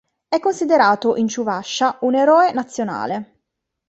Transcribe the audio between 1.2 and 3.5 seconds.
Ciuvascia un Eroe nazionale.